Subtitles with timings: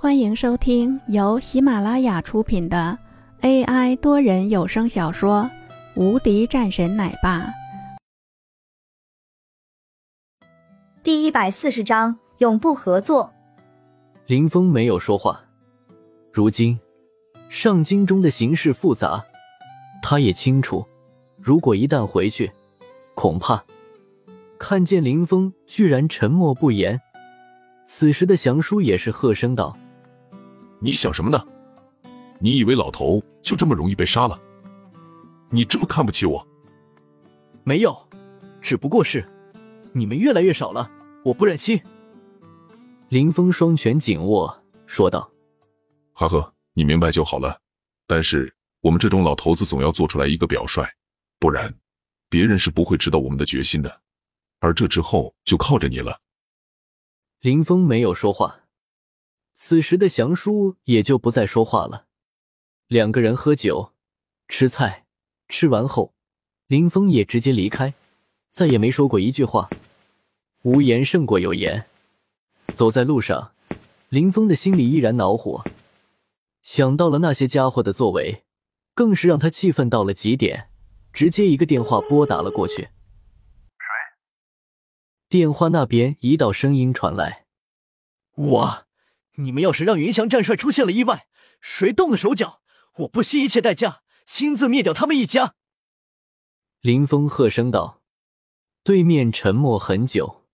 [0.00, 2.96] 欢迎收听由喜马拉雅出品的
[3.40, 5.42] AI 多人有声小说
[6.00, 7.40] 《无敌战神奶爸》
[11.02, 13.34] 第一百四十章：永不合作。
[14.26, 15.40] 林峰没有说话。
[16.32, 16.78] 如今
[17.48, 19.24] 上京中的形势复杂，
[20.00, 20.86] 他也清楚，
[21.40, 22.52] 如果一旦回去，
[23.16, 23.64] 恐怕
[24.60, 27.00] 看见林峰居然沉默不言。
[27.84, 29.76] 此时的祥叔也是喝声道。
[30.80, 31.44] 你想什么呢？
[32.40, 34.40] 你以为老头就这么容易被杀了？
[35.50, 36.46] 你这么看不起我？
[37.64, 38.08] 没有，
[38.60, 39.28] 只不过是
[39.92, 40.90] 你们越来越少了，
[41.24, 41.80] 我不忍心。
[43.08, 45.28] 林峰双拳紧握，说道
[46.14, 47.60] ：“哈呵，你明白就好了。
[48.06, 50.86] 但是我们这种老头子总要做出来一个表率，
[51.40, 51.74] 不然
[52.28, 54.00] 别人是不会知道我们的决心的。
[54.60, 56.20] 而这之后就靠着你了。”
[57.40, 58.54] 林峰没有说话。
[59.60, 62.06] 此时的祥叔也就不再说话了。
[62.86, 63.92] 两个人喝酒、
[64.46, 65.04] 吃菜，
[65.48, 66.14] 吃完后，
[66.68, 67.92] 林峰也直接离开，
[68.52, 69.68] 再也没说过一句话。
[70.62, 71.86] 无言胜过有言。
[72.76, 73.52] 走在路上，
[74.10, 75.64] 林峰的心里依然恼火，
[76.62, 78.44] 想到了那些家伙的作为，
[78.94, 80.70] 更是让他气愤到了极点。
[81.12, 82.82] 直接一个电话拨打了过去。
[82.82, 83.88] 谁？
[85.28, 87.46] 电话那边一道声音传来
[88.36, 88.84] ：“我。”
[89.40, 91.28] 你们要是让云翔战帅出现了意外，
[91.60, 92.60] 谁动了手脚，
[92.98, 95.54] 我不惜一切代价亲自灭掉他们一家。
[96.80, 98.02] 林峰喝声道。
[98.84, 100.44] 对面沉默很久，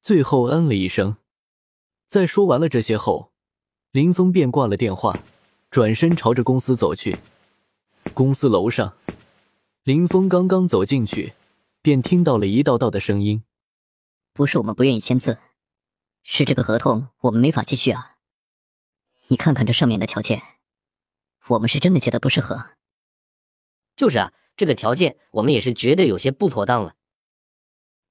[0.00, 1.16] 最后嗯了一声。
[2.06, 3.32] 在说完了这些后，
[3.90, 5.18] 林峰便挂了电话，
[5.68, 7.16] 转身朝着公司走去。
[8.14, 8.96] 公司楼上，
[9.82, 11.34] 林峰刚刚走进去，
[11.82, 13.42] 便听到了一道道的声音
[14.32, 15.38] ：“不是我们不愿意签字。”
[16.28, 18.16] 是这个合同，我们没法继续啊！
[19.28, 20.42] 你看看这上面的条件，
[21.46, 22.72] 我们是真的觉得不适合。
[23.94, 26.96] 就是啊，这个条件我们也是觉得有些不妥当了。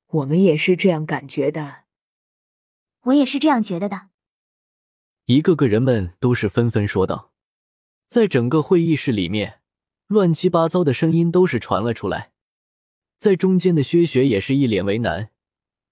[0.08, 1.84] 我们也是这样感觉的。
[3.02, 4.08] 我也是这样觉得的。
[5.26, 7.34] 一个个人们都是纷纷说道，
[8.08, 9.60] 在整个会议室里面，
[10.08, 12.32] 乱七八糟的声音都是传了出来。
[13.18, 15.32] 在中间的薛雪也是一脸为难，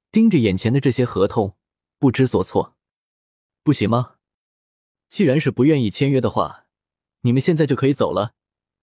[0.10, 1.58] 盯着眼前的这些合同。
[2.04, 2.76] 不知所措，
[3.64, 4.16] 不行吗？
[5.08, 6.66] 既然是不愿意签约的话，
[7.22, 8.34] 你们现在就可以走了。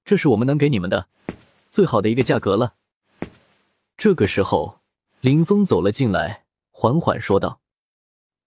[0.06, 1.06] 这是我们能给你们的
[1.68, 2.76] 最好的一个价格了。
[3.98, 4.80] 这个时候，
[5.20, 7.60] 林峰走了进来，缓缓说道：“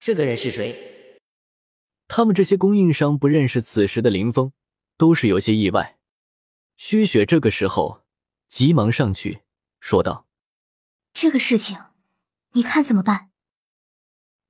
[0.01, 1.19] 这个人是谁？”
[2.09, 4.53] 他们这些供应商不认识此时的林峰，
[4.97, 5.99] 都是有些意外。
[6.77, 8.01] 薛雪这个时候
[8.47, 9.43] 急忙上去
[9.79, 10.25] 说道
[11.13, 11.77] ：“这个事情，
[12.53, 13.29] 你看怎么办？”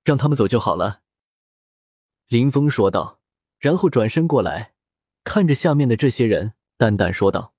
[0.03, 1.01] 让他们走就好了，
[2.27, 3.21] 林峰说道，
[3.57, 4.73] 然后转身过来，
[5.23, 7.53] 看着下面的这些人，淡淡说道：“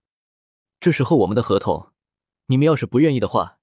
[0.78, 1.92] 这时候我们的合同，
[2.46, 3.58] 你们要是不愿意的话，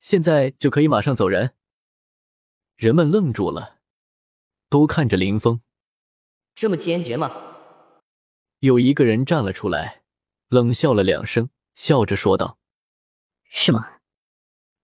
[0.00, 1.54] 现在就可以马上走人。”
[2.74, 3.78] 人们愣住了，
[4.68, 5.60] 都看着林峰，
[6.56, 7.30] 这么坚决吗？
[8.58, 10.02] 有一个人站了出来，
[10.48, 12.58] 冷笑了两声，笑着说道
[13.48, 14.00] ：“是吗？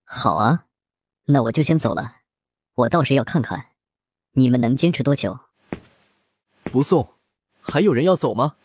[0.04, 0.66] 好啊，
[1.24, 2.18] 那我就先走了。”
[2.80, 3.66] 我倒是要看看，
[4.32, 5.38] 你们能坚持多久？
[6.64, 7.14] 不送，
[7.60, 8.56] 还有人要走吗？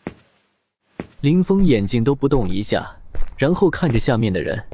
[1.20, 2.96] 林峰眼睛都不动一下，
[3.36, 4.64] 然后看着下面的人，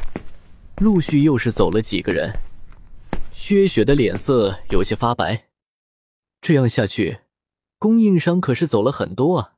[0.77, 2.33] 陆续又是走了几个人。
[3.33, 5.49] 薛雪的脸色有些发白，
[6.41, 7.21] 这样下去，
[7.79, 9.55] 供应商可是走了很多啊。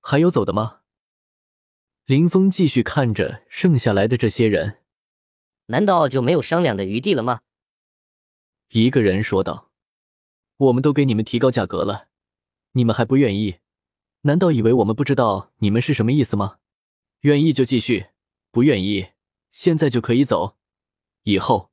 [0.00, 0.80] 还有走的吗？
[2.04, 4.78] 林峰继续看着剩下来的这些人，
[5.66, 7.40] 难道就没有商量的余地了吗？
[8.74, 9.70] 一个人说道
[10.56, 12.08] ：“我们都给你们提高价格了，
[12.72, 13.58] 你们还不愿意？
[14.22, 16.56] 难道以为我们不知道你们是什么意思吗？
[17.20, 18.06] 愿意就继续，
[18.50, 19.08] 不愿意
[19.50, 20.56] 现在就可以走，
[21.24, 21.70] 以后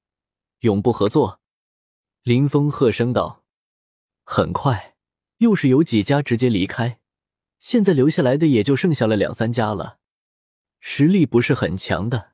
[0.59, 1.39] 永不合作。”
[2.23, 3.45] 林峰喝声道。
[4.25, 4.97] 很快，
[5.37, 6.99] 又是有几家直接离开，
[7.59, 9.99] 现在留下来的也就剩下了两三家了，
[10.81, 12.33] 实力不是很强的。